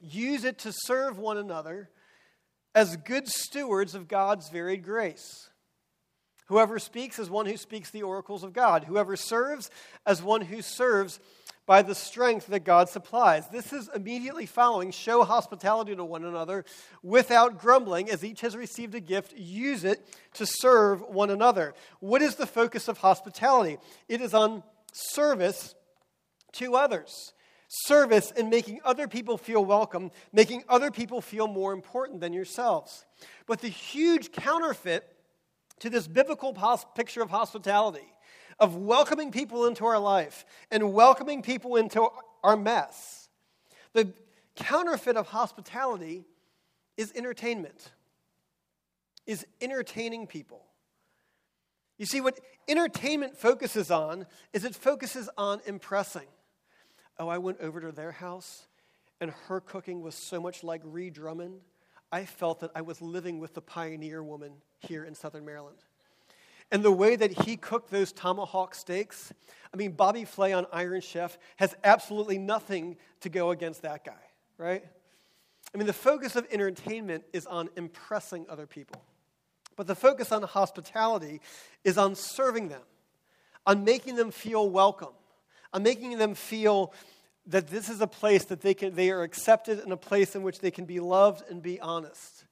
[0.00, 1.90] use it to serve one another
[2.74, 5.50] as good stewards of God's varied grace.
[6.46, 8.84] Whoever speaks as one who speaks the oracles of God.
[8.84, 9.70] Whoever serves
[10.06, 11.20] as one who serves
[11.68, 13.46] by the strength that God supplies.
[13.50, 16.64] This is immediately following show hospitality to one another
[17.02, 18.08] without grumbling.
[18.08, 20.02] As each has received a gift, use it
[20.32, 21.74] to serve one another.
[22.00, 23.76] What is the focus of hospitality?
[24.08, 24.62] It is on
[24.94, 25.74] service
[26.52, 27.34] to others.
[27.68, 33.04] Service in making other people feel welcome, making other people feel more important than yourselves.
[33.46, 35.04] But the huge counterfeit
[35.80, 36.54] to this biblical
[36.94, 38.10] picture of hospitality
[38.58, 42.08] of welcoming people into our life and welcoming people into
[42.42, 43.28] our mess.
[43.92, 44.12] The
[44.56, 46.24] counterfeit of hospitality
[46.96, 47.92] is entertainment,
[49.26, 50.64] is entertaining people.
[51.96, 56.26] You see, what entertainment focuses on is it focuses on impressing.
[57.18, 58.66] Oh, I went over to their house
[59.20, 61.60] and her cooking was so much like Ree Drummond.
[62.10, 65.78] I felt that I was living with the pioneer woman here in Southern Maryland.
[66.70, 69.32] And the way that he cooked those tomahawk steaks,
[69.72, 74.12] I mean, Bobby Flay on Iron Chef has absolutely nothing to go against that guy,
[74.58, 74.84] right?
[75.74, 79.02] I mean, the focus of entertainment is on impressing other people.
[79.76, 81.40] But the focus on hospitality
[81.84, 82.82] is on serving them,
[83.66, 85.14] on making them feel welcome,
[85.72, 86.92] on making them feel
[87.46, 90.42] that this is a place that they, can, they are accepted and a place in
[90.42, 92.44] which they can be loved and be honest.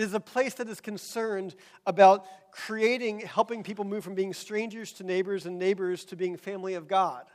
[0.00, 4.94] It is a place that is concerned about creating, helping people move from being strangers
[4.94, 7.26] to neighbors and neighbors to being family of God.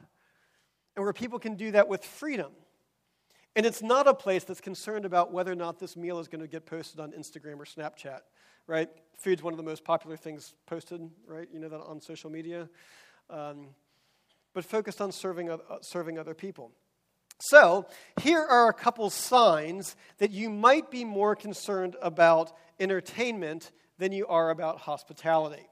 [0.95, 2.51] And where people can do that with freedom.
[3.55, 6.41] And it's not a place that's concerned about whether or not this meal is going
[6.41, 8.21] to get posted on Instagram or Snapchat,
[8.65, 8.89] right?
[9.15, 11.47] Food's one of the most popular things posted, right?
[11.53, 12.67] You know that on social media.
[13.29, 13.67] Um,
[14.55, 16.71] but focused on serving, uh, serving other people.
[17.39, 17.85] So,
[18.21, 24.25] here are a couple signs that you might be more concerned about entertainment than you
[24.27, 25.67] are about hospitality.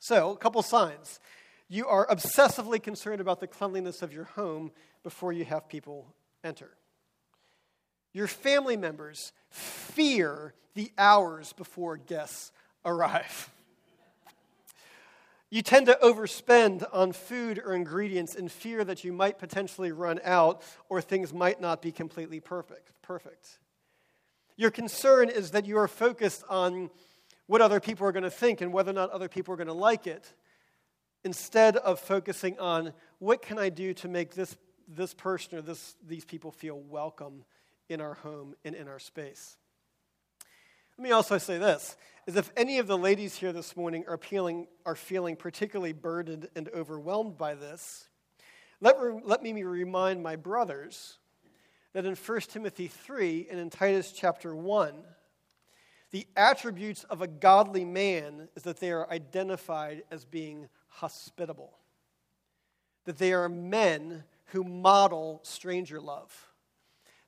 [0.00, 1.20] So, a couple signs.
[1.68, 4.72] You are obsessively concerned about the cleanliness of your home
[5.04, 6.70] before you have people enter.
[8.12, 12.50] Your family members fear the hours before guests
[12.84, 13.50] arrive.
[15.50, 20.20] You tend to overspend on food or ingredients in fear that you might potentially run
[20.24, 22.92] out or things might not be completely perfect.
[23.02, 23.58] Perfect.
[24.56, 26.90] Your concern is that you are focused on
[27.46, 29.66] what other people are going to think and whether or not other people are going
[29.66, 30.32] to like it
[31.24, 34.56] instead of focusing on what can I do to make this
[34.96, 37.44] this person or this, these people feel welcome
[37.88, 39.56] in our home and in our space.
[41.00, 44.18] Let me also say this is if any of the ladies here this morning are
[44.18, 48.10] feeling, are feeling particularly burdened and overwhelmed by this,
[48.82, 51.16] let, let me remind my brothers
[51.94, 54.92] that in 1 Timothy 3 and in Titus chapter 1,
[56.10, 61.78] the attributes of a godly man is that they are identified as being hospitable,
[63.06, 66.50] that they are men who model stranger love.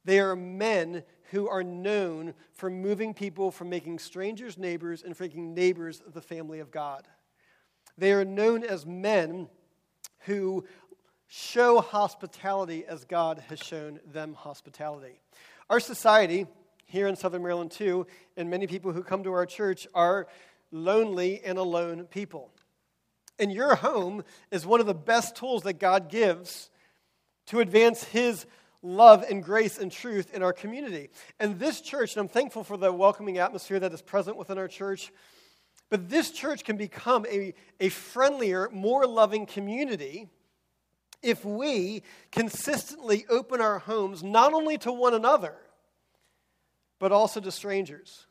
[0.05, 5.55] They are men who are known for moving people from making strangers neighbors and making
[5.55, 7.09] neighbors the family of God.
[7.97, 9.49] They are known as men
[10.21, 10.64] who
[11.29, 15.21] show hospitality as God has shown them hospitality.
[15.71, 16.47] Our society,
[16.85, 20.27] here in Southern Maryland too, and many people who come to our church are
[20.71, 22.51] lonely and alone people.
[23.38, 26.68] And your home is one of the best tools that God gives
[27.47, 28.45] to advance His
[28.83, 31.09] love and grace and truth in our community.
[31.38, 34.68] And this church, and I'm thankful for the welcoming atmosphere that is present within our
[34.68, 35.12] church,
[35.88, 40.29] but this church can become a, a friendlier, more loving community
[41.23, 45.55] if we consistently open our homes not only to one another,
[46.99, 48.27] but also to strangers.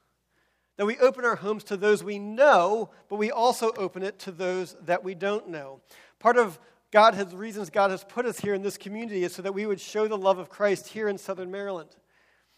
[0.78, 4.32] That we open our homes to those we know, but we also open it to
[4.32, 5.82] those that we don't know.
[6.20, 6.60] Part of
[6.92, 9.66] God has reasons God has put us here in this community is so that we
[9.66, 11.90] would show the love of Christ here in Southern Maryland.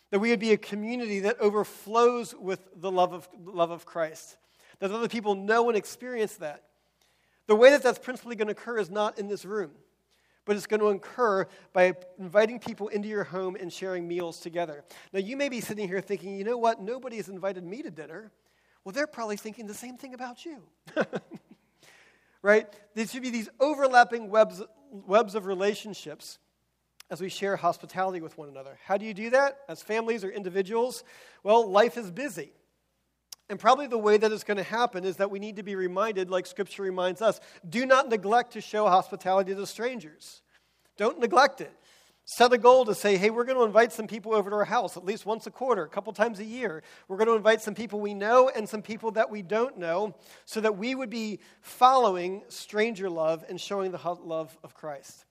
[0.10, 4.38] That we would be a community that overflows with the love of, love of Christ.
[4.80, 6.64] That other people know and experience that.
[7.48, 9.72] The way that that's principally going to occur is not in this room
[10.46, 14.84] but it's going to occur by inviting people into your home and sharing meals together.
[15.14, 16.82] Now, you may be sitting here thinking, you know what?
[16.82, 18.32] Nobody has invited me to dinner.
[18.84, 20.64] Well, they're probably thinking the same thing about you.
[22.44, 22.68] right?
[22.94, 26.38] There should be these overlapping webs, webs of relationships
[27.10, 28.78] as we share hospitality with one another.
[28.86, 29.58] How do you do that?
[29.68, 31.04] As families or individuals?
[31.44, 32.52] Well, life is busy.
[33.50, 35.76] And probably the way that it's going to happen is that we need to be
[35.76, 40.42] reminded, like Scripture reminds us do not neglect to show hospitality to strangers.
[40.98, 41.74] Don't neglect it.
[42.26, 44.66] Set a goal to say, hey, we're going to invite some people over to our
[44.66, 46.82] house at least once a quarter, a couple times a year.
[47.10, 50.16] We're going to invite some people we know and some people that we don't know
[50.46, 55.26] so that we would be following stranger love and showing the love of Christ.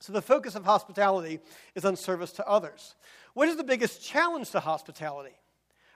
[0.00, 1.40] So the focus of hospitality
[1.74, 2.94] is on service to others.
[3.34, 5.34] What is the biggest challenge to hospitality?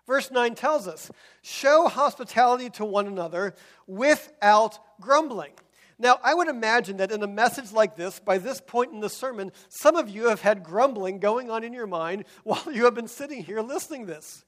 [0.06, 1.10] Verse 9 tells us
[1.42, 3.54] show hospitality to one another
[3.86, 5.52] without grumbling.
[5.98, 9.08] Now, I would imagine that in a message like this, by this point in the
[9.08, 12.94] sermon, some of you have had grumbling going on in your mind while you have
[12.94, 14.44] been sitting here listening this.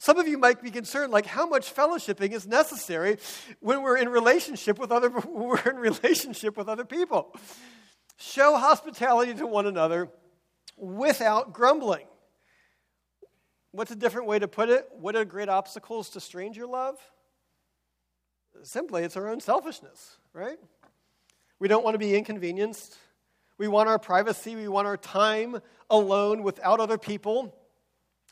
[0.00, 3.18] Some of you might be concerned, like how much fellowshipping is necessary
[3.58, 7.34] when we're in relationship with other we're in relationship with other people.
[8.16, 10.08] Show hospitality to one another
[10.76, 12.06] without grumbling.
[13.72, 14.88] What's a different way to put it?
[14.92, 16.96] What are great obstacles to stranger love?
[18.62, 20.58] Simply, it's our own selfishness, right?
[21.58, 22.96] We don't want to be inconvenienced.
[23.58, 24.54] We want our privacy.
[24.54, 27.54] We want our time alone without other people.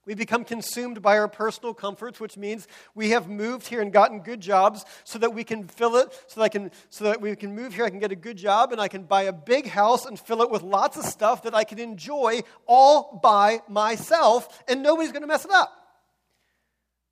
[0.07, 4.21] We become consumed by our personal comforts, which means we have moved here and gotten
[4.21, 7.35] good jobs so that we can fill it, so that, I can, so that we
[7.35, 9.67] can move here, I can get a good job, and I can buy a big
[9.67, 14.63] house and fill it with lots of stuff that I can enjoy all by myself,
[14.69, 15.73] and nobody's going to mess it up.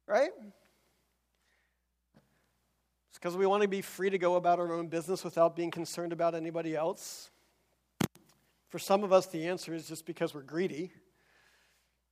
[0.07, 0.31] Right?
[3.25, 6.13] Because we want to be free to go about our own business without being concerned
[6.13, 7.31] about anybody else.
[8.69, 10.93] For some of us, the answer is just because we're greedy.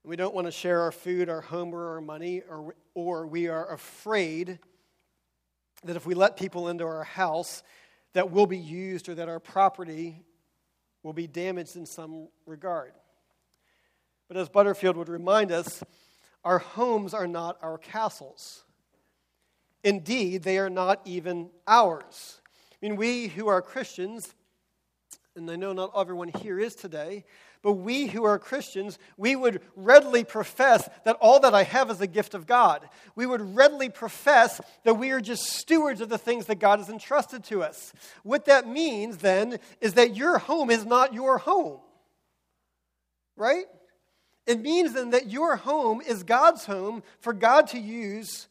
[0.05, 3.49] We don't want to share our food, our home, or our money, or, or we
[3.49, 4.59] are afraid
[5.85, 7.63] that if we let people into our house,
[8.15, 10.25] that we'll be used or that our property
[11.03, 12.95] will be damaged in some regard.
[14.29, 15.83] But as Butterfield would remind us,
[16.43, 18.65] our homes are not our castles.
[19.85, 22.41] Indeed, they are not even ours.
[22.73, 24.35] I mean, we who are Christians,
[25.37, 27.25] and I know not everyone here is today,
[27.63, 32.01] but we who are Christians, we would readily profess that all that I have is
[32.01, 32.89] a gift of God.
[33.15, 36.89] We would readily profess that we are just stewards of the things that God has
[36.89, 37.93] entrusted to us.
[38.25, 41.79] What that means then is that your home is not your home.
[43.37, 43.67] Right?
[44.47, 48.49] It means then that your home is God's home for God to use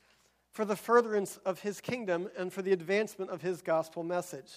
[0.51, 4.51] for the furtherance of his kingdom and for the advancement of his gospel message.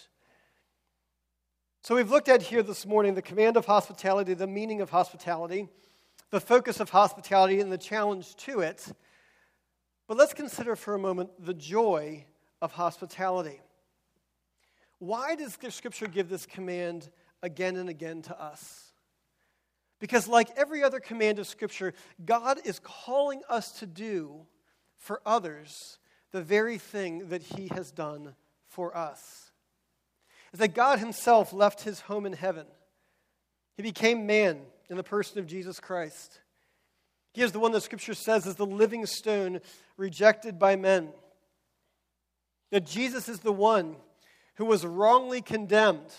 [1.82, 5.68] So we've looked at here this morning the command of hospitality, the meaning of hospitality,
[6.30, 8.86] the focus of hospitality, and the challenge to it.
[10.08, 12.24] But let's consider for a moment the joy
[12.60, 13.60] of hospitality.
[14.98, 17.10] Why does the scripture give this command
[17.42, 18.92] again and again to us?
[20.00, 24.46] Because, like every other command of Scripture, God is calling us to do
[25.04, 25.98] for others
[26.32, 28.34] the very thing that He has done
[28.68, 29.52] for us.
[30.52, 32.66] Is that God Himself left His home in heaven.
[33.76, 36.40] He became man in the person of Jesus Christ.
[37.34, 39.60] He is the one that Scripture says is the living stone
[39.96, 41.10] rejected by men.
[42.70, 43.96] That Jesus is the one
[44.54, 46.14] who was wrongly condemned,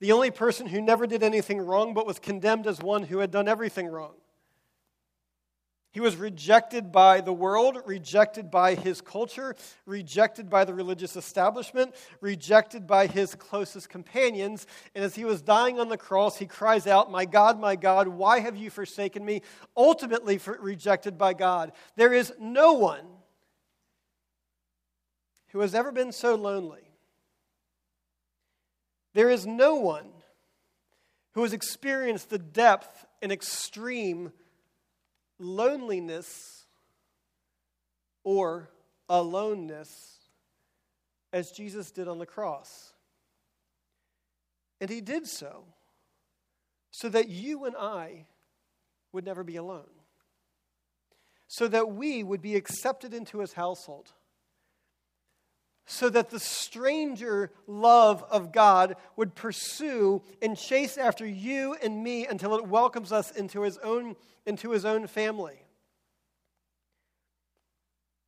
[0.00, 3.30] the only person who never did anything wrong but was condemned as one who had
[3.30, 4.14] done everything wrong.
[5.90, 11.94] He was rejected by the world, rejected by his culture, rejected by the religious establishment,
[12.20, 14.66] rejected by his closest companions.
[14.94, 18.06] And as he was dying on the cross, he cries out, My God, my God,
[18.06, 19.40] why have you forsaken me?
[19.76, 21.72] Ultimately, rejected by God.
[21.96, 23.06] There is no one
[25.48, 26.92] who has ever been so lonely.
[29.14, 30.10] There is no one
[31.32, 34.32] who has experienced the depth and extreme
[35.38, 36.64] loneliness
[38.24, 38.68] or
[39.08, 40.16] aloneness
[41.32, 42.92] as Jesus did on the cross.
[44.80, 45.64] And he did so
[46.90, 48.26] so that you and I
[49.12, 49.90] would never be alone,
[51.46, 54.12] so that we would be accepted into his household
[55.90, 62.26] so that the stranger love of God would pursue and chase after you and me
[62.26, 64.14] until it welcomes us into his own,
[64.44, 65.62] into his own family.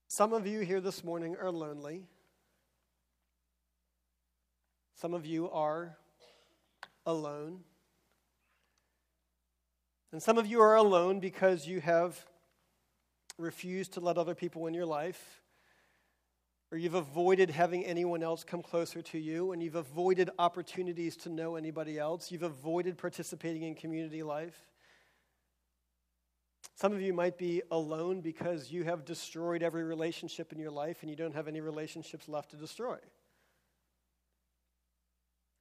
[0.08, 2.06] Some of you here this morning are lonely.
[4.94, 5.98] Some of you are
[7.04, 7.60] alone.
[10.12, 12.24] And some of you are alone because you have
[13.36, 15.39] refused to let other people in your life
[16.72, 21.28] or you've avoided having anyone else come closer to you, and you've avoided opportunities to
[21.28, 24.66] know anybody else, you've avoided participating in community life.
[26.76, 31.02] Some of you might be alone because you have destroyed every relationship in your life
[31.02, 32.96] and you don't have any relationships left to destroy.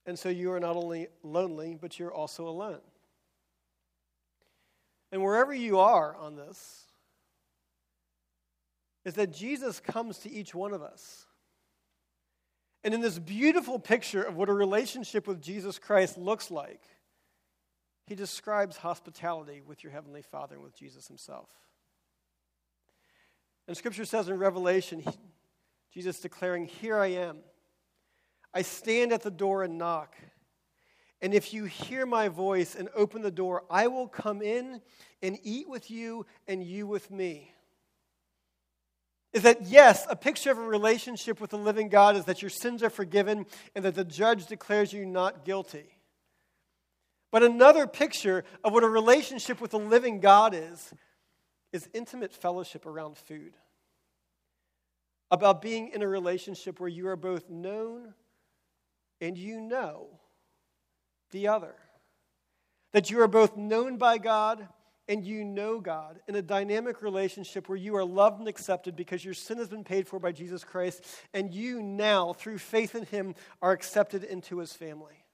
[0.05, 2.79] And so you are not only lonely, but you're also alone.
[5.11, 6.85] And wherever you are on this,
[9.05, 11.25] is that Jesus comes to each one of us.
[12.83, 16.81] And in this beautiful picture of what a relationship with Jesus Christ looks like,
[18.05, 21.49] he describes hospitality with your Heavenly Father and with Jesus Himself.
[23.67, 25.11] And Scripture says in Revelation, he,
[25.93, 27.37] Jesus declaring, Here I am.
[28.53, 30.15] I stand at the door and knock.
[31.21, 34.81] And if you hear my voice and open the door, I will come in
[35.21, 37.53] and eat with you and you with me
[39.31, 42.49] is that yes, a picture of a relationship with the living God is that your
[42.49, 45.99] sins are forgiven and that the judge declares you not guilty.
[47.31, 50.93] But another picture of what a relationship with the living God is,
[51.71, 53.55] is intimate fellowship around food.
[55.29, 58.15] About being in a relationship where you are both known
[59.21, 60.07] and you know
[61.29, 61.75] the other.
[62.93, 64.67] That you are both known by God
[65.09, 69.25] and you know God in a dynamic relationship where you are loved and accepted because
[69.25, 71.03] your sin has been paid for by Jesus Christ,
[71.33, 75.25] and you now, through faith in Him, are accepted into His family.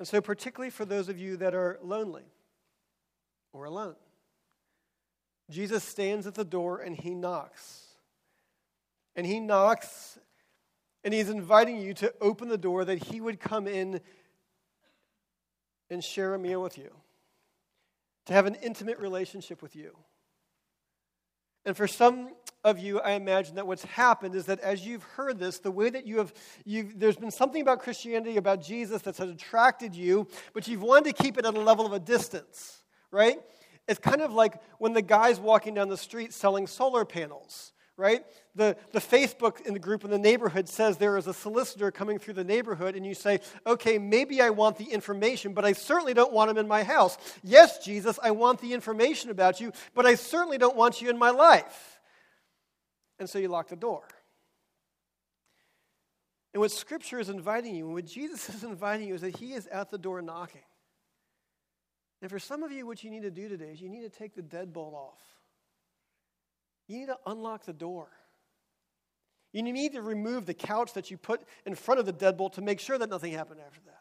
[0.00, 2.24] And so, particularly for those of you that are lonely
[3.52, 3.96] or alone,
[5.48, 7.84] Jesus stands at the door and He knocks.
[9.14, 10.18] And He knocks
[11.04, 14.00] and He's inviting you to open the door that He would come in
[15.88, 16.90] and share a meal with you
[18.30, 19.90] to have an intimate relationship with you.
[21.64, 22.30] And for some
[22.62, 25.90] of you, I imagine that what's happened is that as you've heard this, the way
[25.90, 26.32] that you have,
[26.64, 31.22] you've, there's been something about Christianity, about Jesus that's attracted you, but you've wanted to
[31.24, 33.40] keep it at a level of a distance, right?
[33.88, 38.24] It's kind of like when the guy's walking down the street selling solar panels right?
[38.56, 42.18] The, the Facebook in the group in the neighborhood says there is a solicitor coming
[42.18, 46.14] through the neighborhood, and you say, okay, maybe I want the information, but I certainly
[46.14, 47.18] don't want him in my house.
[47.44, 51.18] Yes, Jesus, I want the information about you, but I certainly don't want you in
[51.18, 52.00] my life.
[53.18, 54.02] And so you lock the door.
[56.52, 59.52] And what Scripture is inviting you, and what Jesus is inviting you, is that He
[59.52, 60.62] is at the door knocking.
[62.22, 64.10] And for some of you, what you need to do today is you need to
[64.10, 65.20] take the deadbolt off.
[66.90, 68.08] You need to unlock the door.
[69.52, 72.62] You need to remove the couch that you put in front of the deadbolt to
[72.62, 74.00] make sure that nothing happened after that.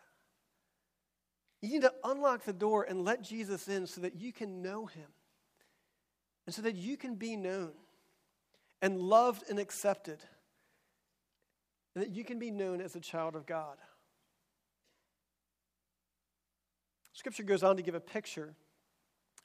[1.62, 4.88] You need to unlock the door and let Jesus in so that you can know
[4.88, 5.06] him
[6.48, 7.74] and so that you can be known
[8.82, 10.18] and loved and accepted
[11.94, 13.78] and that you can be known as a child of God.
[17.14, 18.56] Scripture goes on to give a picture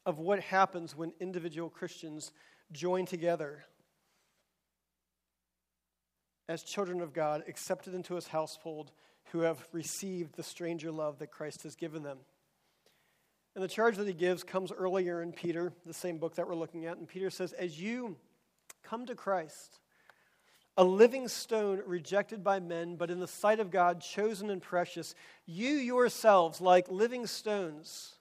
[0.07, 2.33] of what happens when individual Christians
[2.75, 3.65] join together
[6.49, 8.93] as children of God, accepted into his household,
[9.33, 12.19] who have received the stranger love that Christ has given them.
[13.55, 16.55] And the charge that he gives comes earlier in Peter, the same book that we're
[16.55, 16.99] looking at.
[16.99, 18.17] And Peter says, As you
[18.83, 19.79] come to Christ,
[20.77, 25.15] a living stone rejected by men, but in the sight of God, chosen and precious,
[25.47, 28.17] you yourselves, like living stones,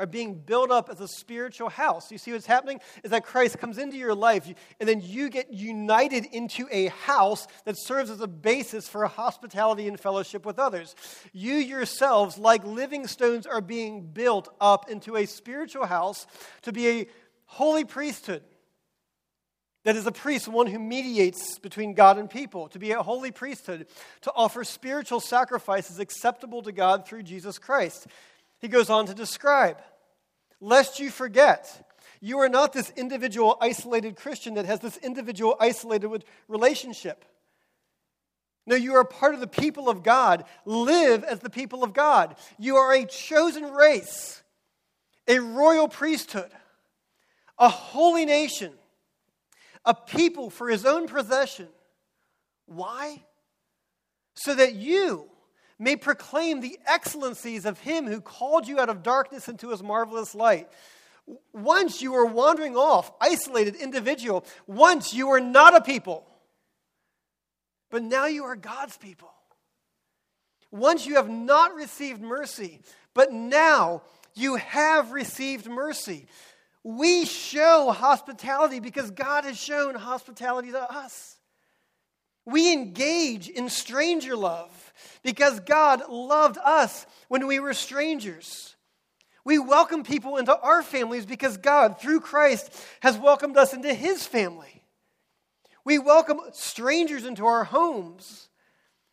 [0.00, 2.10] are being built up as a spiritual house.
[2.10, 5.52] You see what's happening is that Christ comes into your life, and then you get
[5.52, 10.94] united into a house that serves as a basis for hospitality and fellowship with others.
[11.32, 16.26] You yourselves, like living stones, are being built up into a spiritual house
[16.62, 17.06] to be a
[17.44, 18.42] holy priesthood.
[19.84, 23.30] That is a priest, one who mediates between God and people, to be a holy
[23.30, 23.86] priesthood,
[24.22, 28.06] to offer spiritual sacrifices acceptable to God through Jesus Christ.
[28.60, 29.80] He goes on to describe
[30.60, 31.86] lest you forget.
[32.20, 37.24] You are not this individual isolated Christian that has this individual isolated relationship.
[38.66, 40.44] No, you are part of the people of God.
[40.66, 42.36] Live as the people of God.
[42.58, 44.42] You are a chosen race,
[45.26, 46.50] a royal priesthood,
[47.58, 48.72] a holy nation,
[49.84, 51.68] a people for his own possession.
[52.66, 53.24] Why?
[54.34, 55.29] So that you
[55.80, 60.34] may proclaim the excellencies of him who called you out of darkness into his marvelous
[60.34, 60.68] light.
[61.54, 64.44] Once you were wandering off, isolated individual.
[64.66, 66.26] Once you were not a people.
[67.90, 69.32] But now you are God's people.
[70.70, 72.80] Once you have not received mercy,
[73.14, 74.02] but now
[74.34, 76.26] you have received mercy.
[76.84, 81.36] We show hospitality because God has shown hospitality to us.
[82.44, 84.70] We engage in stranger love
[85.22, 88.74] because God loved us when we were strangers.
[89.44, 94.26] We welcome people into our families because God, through Christ, has welcomed us into his
[94.26, 94.84] family.
[95.84, 98.48] We welcome strangers into our homes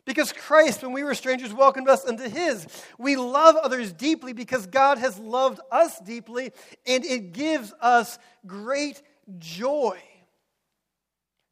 [0.08, 2.66] because Christ, when we were strangers, welcomed us into his.
[2.98, 6.52] We love others deeply because God has loved us deeply,
[6.86, 9.02] and it gives us great
[9.38, 9.98] joy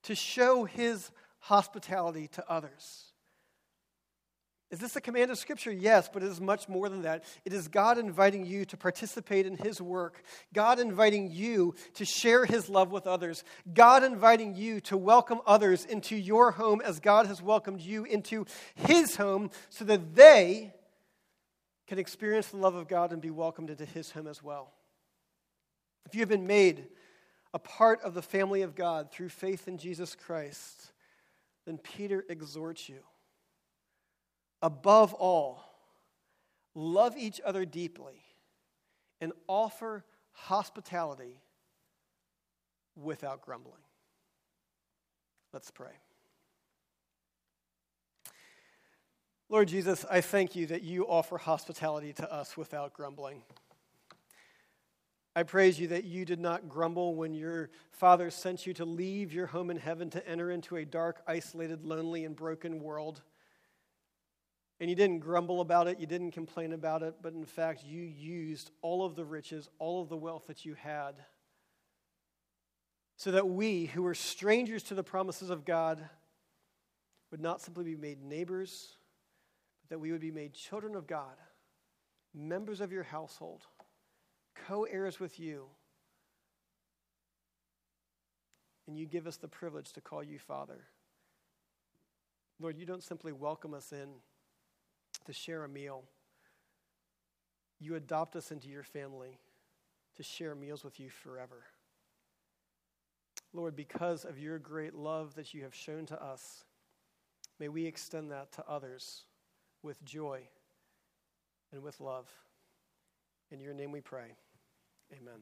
[0.05, 3.06] to show his hospitality to others.
[4.71, 5.71] Is this a command of Scripture?
[5.71, 7.23] Yes, but it is much more than that.
[7.45, 12.45] It is God inviting you to participate in His work, God inviting you to share
[12.45, 17.27] His love with others, God inviting you to welcome others into your home as God
[17.27, 18.45] has welcomed you into
[18.75, 20.73] His home so that they
[21.87, 24.73] can experience the love of God and be welcomed into His home as well.
[26.07, 26.87] If you have been made
[27.55, 30.93] a part of the family of God through faith in Jesus Christ,
[31.67, 32.99] then Peter exhorts you.
[34.63, 35.63] Above all,
[36.75, 38.23] love each other deeply
[39.21, 41.41] and offer hospitality
[42.97, 43.75] without grumbling.
[45.53, 45.93] Let's pray.
[49.49, 53.43] Lord Jesus, I thank you that you offer hospitality to us without grumbling.
[55.37, 59.33] I praise you that you did not grumble when your Father sent you to leave
[59.33, 63.23] your home in heaven to enter into a dark, isolated, lonely, and broken world.
[64.79, 68.03] And you didn't grumble about it, you didn't complain about it, but in fact, you
[68.03, 71.15] used all of the riches, all of the wealth that you had,
[73.17, 76.07] so that we, who were strangers to the promises of God,
[77.31, 78.99] would not simply be made neighbors,
[79.83, 81.37] but that we would be made children of God,
[82.35, 83.63] members of your household
[84.67, 85.67] co heirs with you.
[88.87, 90.85] And you give us the privilege to call you Father.
[92.61, 94.09] Lord, you don't simply welcome us in
[95.27, 96.05] to share a meal,
[97.79, 99.39] you adopt us into your family
[100.17, 101.65] to share meals with you forever.
[103.53, 106.65] Lord, because of your great love that you have shown to us,
[107.59, 109.25] may we extend that to others
[109.83, 110.49] with joy
[111.73, 112.29] and with love.
[113.51, 114.33] In your name we pray.
[115.13, 115.41] Amen.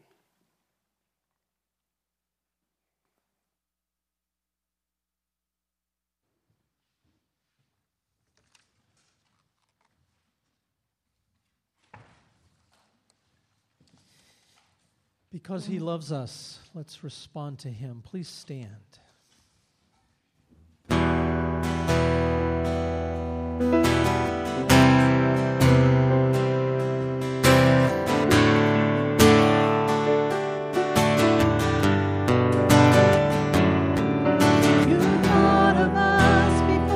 [15.34, 18.04] Because he loves us, let's respond to him.
[18.04, 18.68] Please stand.
[23.58, 23.93] Thank you.